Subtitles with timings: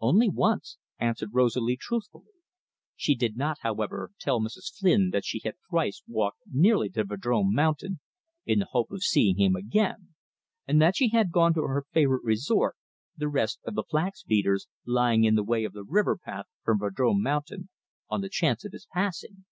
[0.00, 2.32] "Only once;" answered Rosalie truthfully.
[2.96, 4.72] She did not, however, tell Mrs.
[4.74, 8.00] Flynn that she had thrice walked nearly to Vadrome Mountain
[8.46, 10.14] in the hope of seeing him again;
[10.66, 12.78] and that she had gone to her favourite resort,
[13.18, 17.20] the Rest of the Flax Beaters, lying in the way of the riverpath from Vadrome
[17.20, 17.68] Mountain,
[18.08, 19.44] on the chance of his passing.